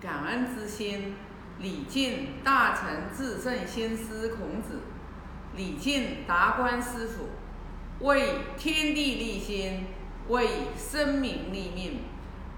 [0.00, 1.14] 感恩之心，
[1.58, 2.86] 礼敬大成
[3.16, 4.80] 至圣先师孔子，
[5.54, 7.30] 礼敬达观师傅，
[8.04, 9.86] 为天地立心，
[10.28, 12.00] 为生民立命，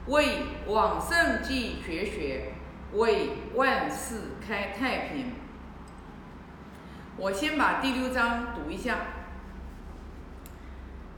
[0.07, 2.55] 为往圣继绝学，
[2.93, 5.33] 为万世开太平。
[7.17, 8.99] 我先把第六章读一下。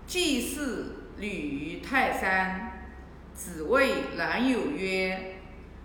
[0.07, 2.89] 祭祀履于泰山，
[3.33, 5.40] 子谓男友曰。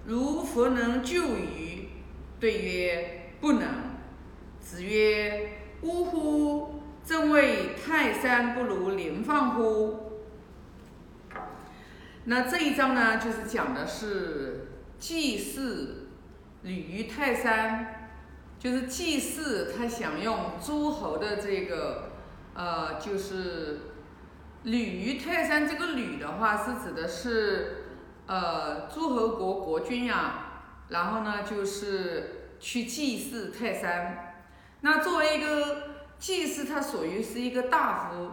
[0.08, 1.90] 如佛能救于？
[2.40, 3.68] 对曰：不能。
[4.60, 6.82] 子曰：呜呼！
[7.04, 10.22] 正谓泰山不如林放乎？
[12.26, 14.68] 那这一章呢，就是讲的是
[15.00, 16.10] 祭祀
[16.62, 18.12] 旅于泰山，
[18.60, 22.12] 就是祭祀他想用诸侯的这个，
[22.54, 23.80] 呃，就是
[24.64, 25.68] 履于泰山。
[25.68, 27.82] 这个履的话，是指的是。
[28.28, 34.34] 呃，诸侯国国君呀，然后呢，就是去祭祀泰山。
[34.82, 35.78] 那作为一个
[36.18, 38.32] 祭祀，他属于是一个大夫，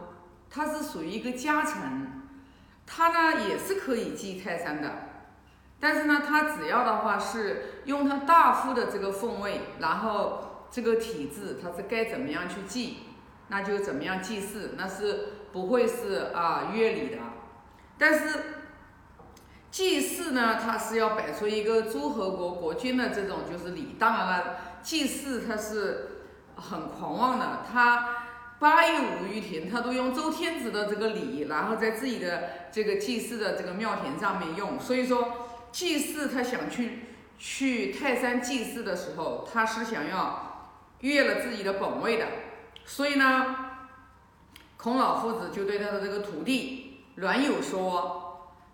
[0.49, 2.23] 他是属于一个家臣，
[2.87, 4.91] 他呢也是可以祭泰山的。
[5.79, 13.01] 但是呢，他只要的话是用他大夫的这个凤位，然后这个体制，他是该怎么样去祭，
[13.49, 17.19] 那就怎么样祭祀，那是不会是啊越礼的。
[17.99, 18.62] 但是。
[19.73, 23.97] 祭祀呢，他是要摆出一个诸侯国国君的这种就是礼。
[23.99, 28.27] 当然了，祭祀他是很狂妄的，他
[28.59, 34.79] 八月五玉田，他都用周天子的这个礼，然后在自己的这个祭祀的这个庙田上面用。
[34.79, 37.05] 所以说，祭祀他想去
[37.39, 40.69] 去泰山祭祀的时候，他是想要
[41.01, 42.27] 越了自己的本位的。
[42.85, 43.57] 所以呢，
[44.77, 48.19] 孔老夫子就对他的这个徒弟阮友说。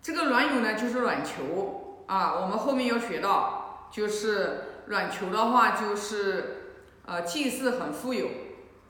[0.00, 2.34] 这个卵友呢，就是卵球啊。
[2.40, 8.28] 我们后面要学到，就是卵球的话，就是呃祭祀很富有，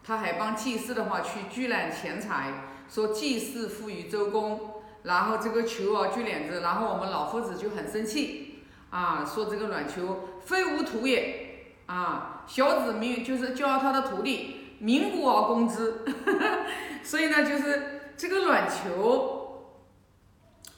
[0.04, 4.74] 他还帮祭祀的话去聚揽钱财，说祭祀富于周公。
[5.04, 12.44] 然后这个球啊聚敛着，然后我们老夫子就很生气啊，说这个卵球非吾土也啊。
[12.46, 16.04] 小子名就是教他的徒弟鸣鼓而攻之，
[17.02, 19.36] 所以呢，就是这个卵球。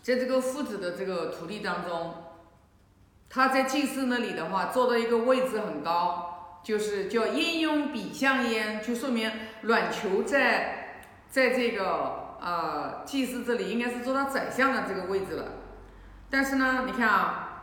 [0.03, 2.15] 在这个夫子的这个徒弟当中，
[3.29, 9.31] 他在祭祀那里的话，坐的一个位置很高，就是叫焉拥比相焉，就说明
[9.63, 15.45] 卵球在在这个呃祭祀这里应该是做到宰相的这个位置了。
[16.29, 17.63] 但是呢，你看啊，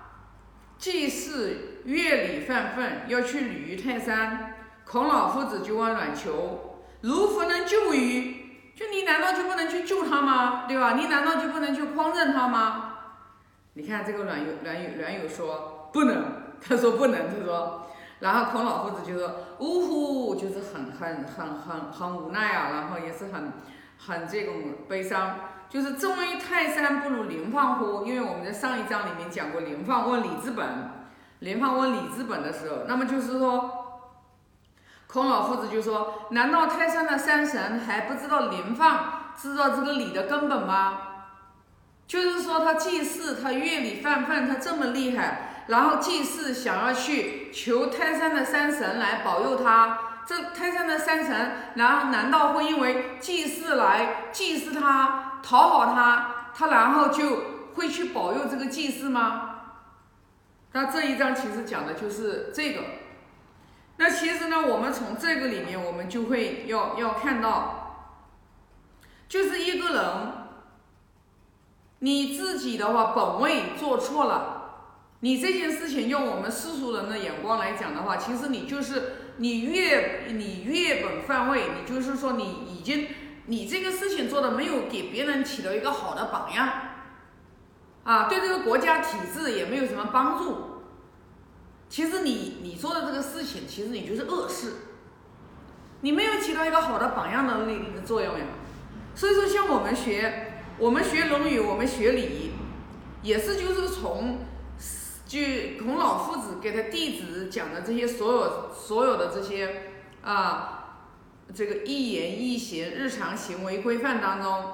[0.78, 4.54] 祭祀乐礼犯粪，要去履于泰山，
[4.86, 8.47] 孔老夫子就问卵球：如何能救于？
[8.78, 10.66] 就你难道就不能去救他吗？
[10.68, 10.94] 对吧？
[10.94, 12.94] 你难道就不能去匡正他吗？
[13.74, 16.24] 你看这个阮友阮友阮友说不能，
[16.62, 17.88] 他说不能，他说，
[18.20, 23.52] 然后孔老夫子就说呜呼，就是很很很很很无奈啊，然后也是很
[23.98, 24.54] 很这种
[24.88, 28.06] 悲伤，就是正为泰山不如临放乎？
[28.06, 30.68] 因为我们在上一章里面讲过，临放问李之本，
[31.40, 33.86] 临放问李之本的时候，那么就是说。
[35.08, 41.00] 孔老夫子就说：“难道泰山的山神还不知道临放，知道这个礼的根本吗？
[42.06, 50.00] 就是说他祭祀，他乐礼犯愤，他这么厉害，然后祭祀想要去求泰山的山神来保佑他。
[50.26, 57.44] 这泰山的山神，然后难道会因为祭祀来祭祀他，讨好他，他然后就
[57.76, 59.52] 会去保佑这个祭祀吗？
[60.74, 62.82] 那这一章其实讲的就是这个。”
[64.00, 68.20] 那其实呢，我们从这个里面，我们就会要要看到，
[69.28, 70.06] 就是一个人，
[72.00, 83.08] 你自己的话本位做错了，你这件事情用我们世俗人的眼光来讲的话，其实你就是你越你越本犯位，你就是说你已经
[83.48, 86.70] 你这个事情做的没有给别人起到一个好的榜样，
[88.04, 90.67] 啊，对这个国家体制也没有什么帮助。
[91.90, 94.74] 其实你你做的这个事情，其实你就是恶事，
[96.02, 98.46] 你没有起到一个好的榜样的那个作用呀。
[99.16, 102.52] 所以说，像我们学我们学《论语》，我们学礼，
[103.24, 104.40] 也是就是从
[105.26, 105.40] 就
[105.80, 109.92] 孔老夫子给他弟子讲的这些所有所有的这些
[110.22, 111.00] 啊
[111.54, 114.74] 这个一言一行、日常行为规范当中，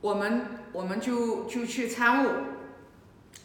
[0.00, 2.30] 我们我们就就去参悟。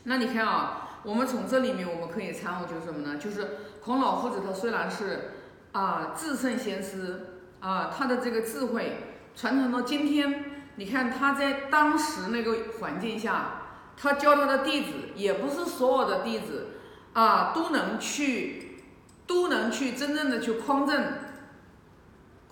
[0.04, 0.84] 那你看啊。
[1.04, 3.18] 我们从这里面我们可以参悟，就是什么呢？
[3.18, 5.32] 就是孔老夫子他虽然是
[5.72, 8.98] 啊至圣先师啊，他的这个智慧
[9.36, 13.62] 传承到今天，你看他在当时那个环境下，
[13.96, 16.68] 他教他的弟子也不是所有的弟子
[17.14, 18.84] 啊，都能去，
[19.26, 21.14] 都能去真正的去匡正，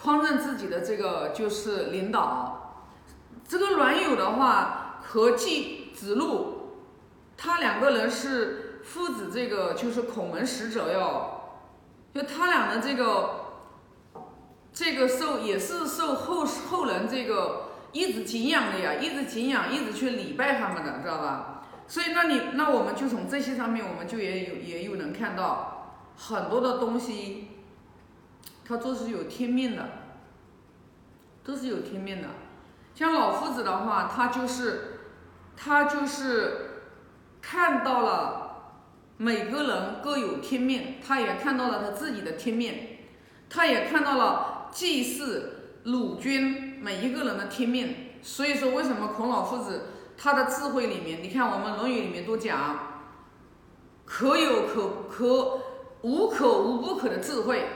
[0.01, 2.85] 匡正自己的这个就是领导。
[3.47, 6.54] 这个阮有的话和季子路，
[7.37, 11.41] 他两个人是父子，这个就是孔门使者哟，
[12.13, 13.29] 就他俩的这个，
[14.71, 21.51] 这个受也是受后后人这个一直敬仰的呀，一直敬仰，一直去礼拜他们的，知道吧？
[21.87, 27.49] 所以那你那我们就从这些上面，我们就也有也有能看到很多的东西，
[28.65, 29.89] 它都是有天命的，
[31.43, 32.29] 都是有天命的。
[32.95, 34.99] 像老夫子的话，他就是
[35.55, 36.64] 他就是
[37.47, 38.73] 看到了
[39.17, 42.73] 每个人各有天命，他也看到了他自己的天命，
[43.47, 47.95] 他也看到了祭祀鲁君每一个人的天命。
[48.23, 52.79] 所以说，为什么孔老夫子他的智慧里面，你看我们《论语》里面都讲，
[54.05, 55.61] 可有可可
[56.01, 57.67] 无可无不可的智慧，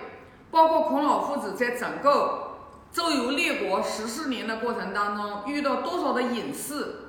[0.49, 2.57] 包括孔老夫子在整个
[2.91, 7.08] 周游列国十四年的过程当中，遇到多少的隐士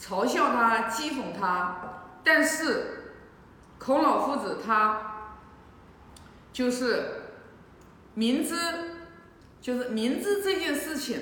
[0.00, 1.76] 嘲笑他、讥讽他，
[2.24, 3.14] 但是
[3.78, 5.32] 孔老夫子他
[6.52, 7.22] 就是
[8.14, 8.56] 明知
[9.60, 11.20] 就是明知这件事情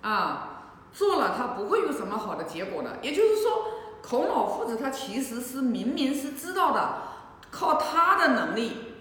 [0.00, 0.52] 啊。
[0.92, 3.64] 做了他不会有什么好的结果的，也就是说，
[4.02, 7.02] 孔老夫子他其实是明明是知道的，
[7.50, 8.94] 靠他的能力，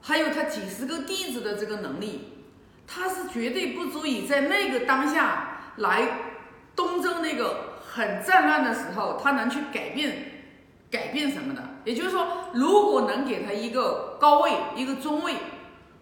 [0.00, 2.46] 还有他几十个弟子的这个能力，
[2.86, 6.20] 他是绝对不足以在那个当下来
[6.74, 10.42] 东征那个很战乱的时候，他能去改变
[10.90, 11.62] 改变什么的。
[11.84, 15.34] 也就是说，如果能给他一个高位一个中位，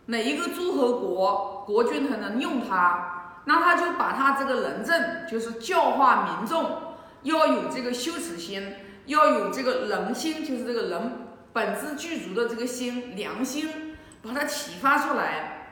[0.07, 3.43] 哪一个诸侯国国君才能用他？
[3.45, 6.95] 那他就把他这个人政，就是教化民众，
[7.25, 8.75] 要有这个羞耻心，
[9.05, 11.13] 要有这个人心，就是这个人
[11.53, 15.67] 本质具足的这个心良心，把它启发出来。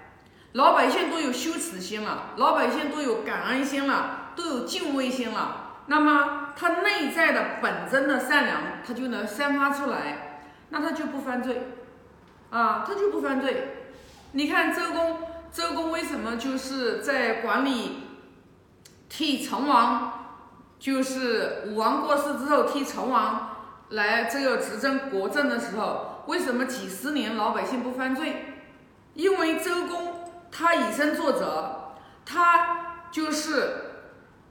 [0.53, 5.70] 老百姓都有羞耻心了，老百姓都有感恩心了，都有敬畏心了。
[5.87, 11.69] 那么他内在的本真的善良，他就能散发出来，那他就不犯罪，
[12.51, 13.89] 啊，他就不犯罪。
[14.33, 15.19] 你看周公。
[15.53, 18.05] 周公为什么就是在管理
[19.09, 20.13] 替成王，
[20.79, 23.57] 就是武王过世之后替成王
[23.89, 28.61] 来这个执政国政的时候，为什么几十年老百姓不犯罪？
[29.15, 31.95] 因为周公他以身作则，
[32.25, 33.90] 他就是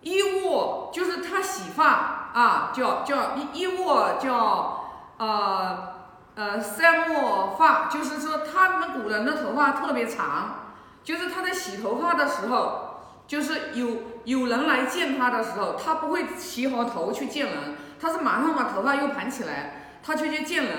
[0.02, 5.94] 一握，就是他洗发啊，叫叫一一握叫呃
[6.36, 10.56] 呃三握发，就是说他们古人的头发特别长。
[11.02, 13.88] 就是他在洗头发的时候，就是有
[14.26, 20.76] 有人来见他的时候，他不会洗好头去见人，他是马上把头发又盘起来，他就去见人，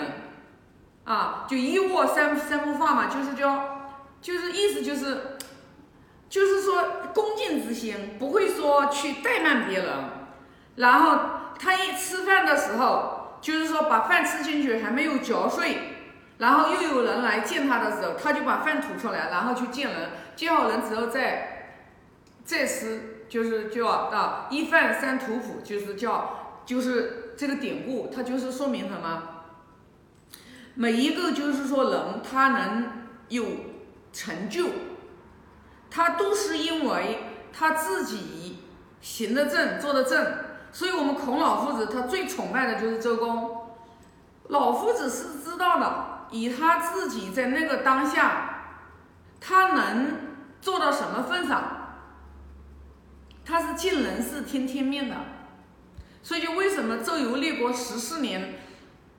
[1.04, 3.88] 啊，就一握三三不发嘛，就是叫，
[4.20, 5.29] 就是意思就是，
[6.30, 9.88] 就是说恭敬之心，不会说去怠慢别人，
[10.76, 11.18] 然后
[11.58, 15.76] 他一吃饭的时候，就是说把饭吃进去还没有嚼碎。
[16.38, 21.82] 然后又有人来见他的时候，他就把饭吐出来，然后去见人，见好人之后再
[22.46, 29.22] 再吃，就是叫啊一饭三吐哺，就是叫就是这个典故，它就是说明什么？
[30.74, 32.92] 每一个就是说人他能
[33.28, 33.44] 有
[34.14, 34.66] 成就，
[35.90, 37.18] 他都是因为
[37.52, 38.60] 他自己
[39.00, 40.34] 行得正，坐得正。
[40.72, 43.66] 所以我们孔老夫子他最崇拜的就是周公，
[44.48, 46.06] 老夫子是知道的。
[46.30, 48.66] 以他自己在那个当下，
[49.40, 50.12] 他能
[50.60, 51.78] 做到什么份上？
[53.44, 55.16] 他是尽人事听天命的，
[56.22, 58.60] 所以就为什么周游列国十四年，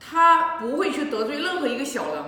[0.00, 2.24] 他不会去得罪任何一个小人，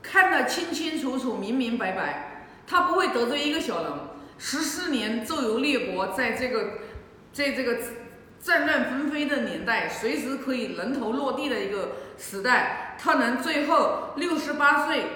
[0.00, 2.39] 看得清清楚楚、明明白白，
[2.70, 3.92] 他不会得罪一个小人。
[4.38, 6.74] 十四年周游列国，在这个，
[7.32, 7.78] 在这个
[8.40, 12.96] 战乱纷飞的年代，随时可以人头落地的一个时代。
[12.96, 15.06] 他能最后六十八岁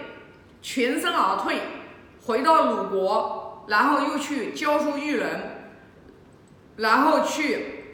[0.60, 1.60] 全身而退，
[2.24, 5.68] 回到鲁国，然后又去教书育人，
[6.78, 7.84] 然后去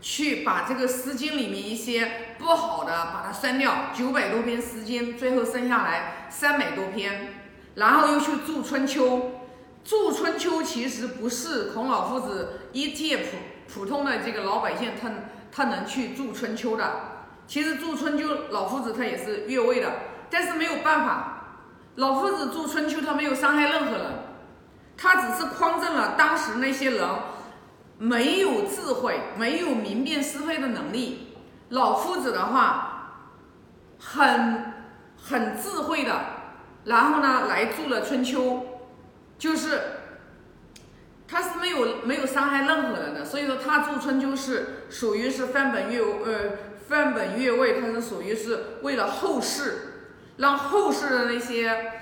[0.00, 7.34] 去把这个《诗经》里面一些不好的把它删掉，九百多篇《诗经》，最后剩下来三百多篇，
[7.76, 9.18] 然后又去著《春秋》。
[9.84, 13.36] 著《春秋》其实不是孔老夫子一介普
[13.72, 15.10] 普通的这个老百姓，他
[15.52, 16.90] 他能去著《春秋》的。
[17.46, 19.88] 其实著春秋，老夫子他也是越位的，
[20.28, 21.60] 但是没有办法，
[21.94, 24.06] 老夫子著春秋，他没有伤害任何人，
[24.96, 27.08] 他只是匡正了当时那些人
[27.98, 31.36] 没有智慧、没有明辨是非的能力。
[31.68, 33.12] 老夫子的话，
[34.00, 34.72] 很
[35.16, 36.20] 很智慧的，
[36.86, 38.64] 然后呢来助了春秋，
[39.38, 39.80] 就是
[41.28, 46.52] 他是没有没有伤害任何人的，所以说他助春秋是属于是范本越呃
[46.88, 51.92] 范本越位，他是属于是为了后世，让后世的那些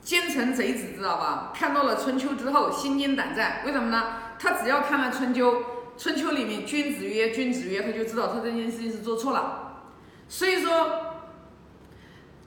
[0.00, 1.52] 奸臣贼子知道吧？
[1.54, 4.14] 看到了春秋之后心惊胆战，为什么呢？
[4.38, 5.62] 他只要看了春秋，
[5.98, 9.82] 春秋里面君子曰君子曰，他就知道他这件事情是做错了，
[10.28, 11.08] 所以说。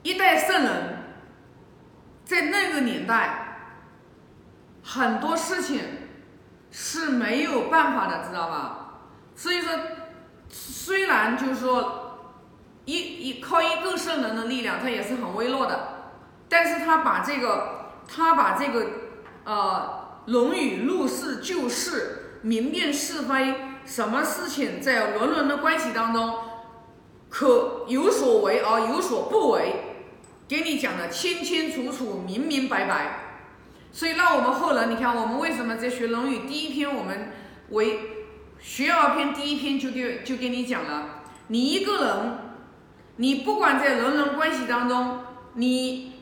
[0.02, 0.98] 一代圣人，
[2.26, 3.70] 在那个年代，
[4.82, 5.80] 很多事情
[6.72, 8.98] 是没有办法的，知道吧？
[9.36, 9.70] 所以说，
[10.48, 12.18] 虽然就是说，
[12.84, 16.14] 一一靠一个圣人的力量，他也是很微弱的，
[16.48, 18.86] 但是他把这个，他把这个，
[19.44, 23.54] 呃，《论语》入世就事，明辨是非，
[23.84, 26.38] 什么事情在伦伦的关系当中，
[27.30, 29.85] 可有所为而有所不为。
[30.48, 33.40] 给你讲的清清楚楚、明明白白，
[33.92, 37.32] 所以让我们后人，你看我们为什么在学《论语》第一篇，我们
[37.70, 38.00] 为
[38.60, 42.38] 学而篇第一篇就给就给你讲了，你一个人，
[43.16, 45.20] 你不管在人人关系当中，
[45.54, 46.12] 你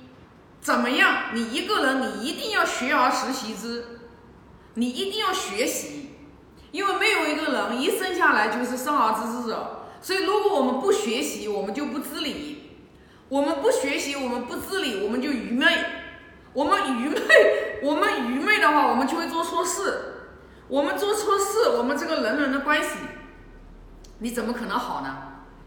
[0.61, 3.55] 怎么样，你一个人你一定要学而时习。
[3.55, 4.01] 之，
[4.75, 6.11] 你一定要学习，
[6.73, 12.54] 因为没有一个人一生下来就是生而知之者，所以如果我们不学习，我们就不知礼。
[13.29, 15.67] 我们不学习，我们不自理，我们就愚昧。
[16.53, 17.19] 我们愚昧，
[17.83, 20.13] 我们愚昧的话，我们就会做错事。
[20.69, 22.91] 我们做错事，我们这个人人的关系，
[24.19, 25.17] 你怎么可能好呢？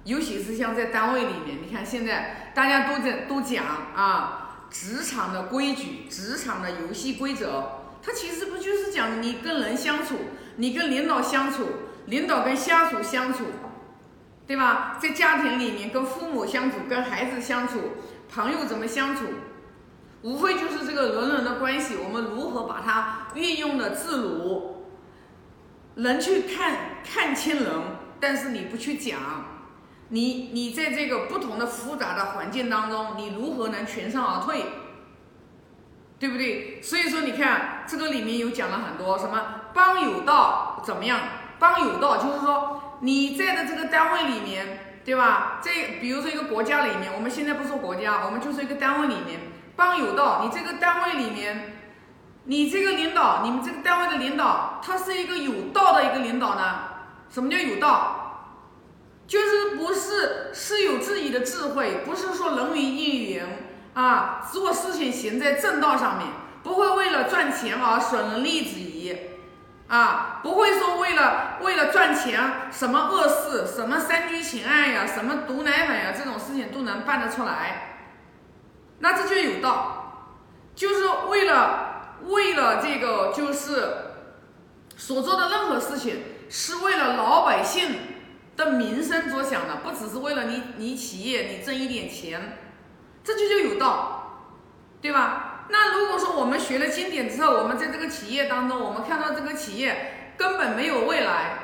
[0.05, 10.15] 尤其是像在单位里面，你看现在大家都在都讲啊，职场的规矩，职场的游戏规则，它其实不就是讲你跟人相处，
[10.55, 11.67] 你跟领导相处，
[12.05, 13.47] 领导跟下属相处。
[14.47, 14.97] 对吧？
[14.97, 17.97] 在家庭里面跟父母相处，跟孩子相处，
[18.33, 19.25] 朋友怎么相处，
[20.21, 24.85] 无非就是这个人人的关系，我们如何把它运用的自如，
[25.95, 27.73] 能去看看清人，
[28.21, 29.19] 但是你不去讲，
[30.07, 34.63] 你你在这个不同的复杂的环境当中，你如何能全身而退，
[36.19, 36.81] 对不对？
[36.81, 41.19] 所以说你看这个里面有讲了很多什么帮有道怎么样？
[41.59, 42.76] 帮有道就是说。
[43.01, 45.59] 你在的这个单位里面，对吧？
[45.61, 45.69] 这
[46.01, 49.39] 比如说一个国家里面，我们现在不说国家，我们就说一个单位里面，
[49.75, 50.41] 帮有道。
[50.43, 51.73] 你这个单位里面，
[52.45, 56.79] 你这个领导，你们这个单位的领导，他是一个有道的一个领导呢？
[57.29, 58.23] 什么叫有道？
[59.27, 63.43] 就是不是是有自己的智慧，不是说人云亦云
[63.93, 66.27] 啊，做事情行在正道上面，
[66.63, 69.15] 不会为了赚钱而损人利己。
[69.87, 77.99] 啊，不会说为了为了赚钱，什么恶事，什么三居情爱呀，什么毒奶粉呀，这种事情都能办得出来，
[78.99, 80.35] 那这就有道，
[80.75, 83.93] 就是为了为了这个就是
[84.97, 87.95] 所做的任何事情，是为了老百姓
[88.57, 92.57] 的民生着想的，不只是为了你你企业你挣一点钱，
[93.23, 94.49] 这就叫有道，
[95.01, 95.56] 对吧？
[95.69, 101.59] 那如果说我们学了经典之后，我们在这个企业当中，我们看到这个企业根本没有未来，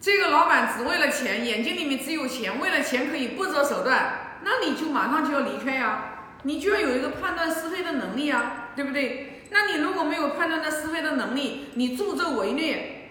[0.00, 9.44] 这个老板只为了钱，眼睛里面只有钱，为了钱可以不择手段，那你就马上就要离开啊，你就要有一个判断是非的能力啊，对不对？
[9.50, 13.10] 那你如果没有判断的是非的能力，你助纣为虐，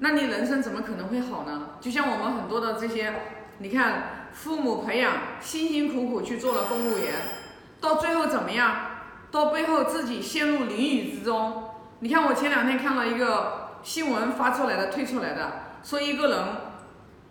[0.00, 1.70] 那你人生怎么可能会好呢？
[1.80, 3.14] 就像我们很多的这些，
[3.58, 7.14] 你看父母培养，辛辛苦苦去做了公务员。
[7.80, 8.76] 到最后怎么样？
[9.30, 11.64] 到背后自己陷入囹圄之中。
[12.00, 16.38] 你看，我前两天看了一个新闻发出来的、推出来的，说一个人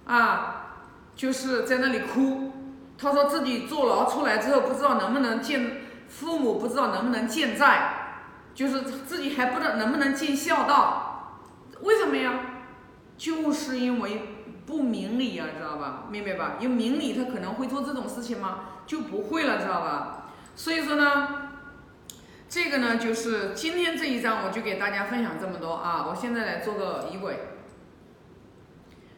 [0.05, 0.73] 啊，
[1.15, 2.51] 就是在那里哭。
[2.97, 11.39] 他说自己坐牢出来之后，不知道能不能见父母，不知道能不能见债，就是自己还不知道能不能尽孝道。
[11.81, 12.33] 为什么呀？
[13.17, 14.21] 就是因为
[14.65, 16.03] 不明理呀，知道吧？
[16.09, 16.53] 明白吧？
[16.59, 18.59] 有明理，他可能会做这种事情吗？
[18.85, 20.26] 就不会了，知道吧？
[20.57, 21.51] 所以说呢，
[22.49, 26.07] 这个呢就是今天这一章，我就给大家分享这么多啊！
[26.09, 27.39] 我现在来做个仪轨，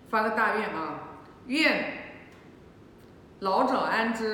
[0.09, 0.99] 发个大愿啊，
[1.47, 1.93] 愿
[3.39, 4.27] 老者安之。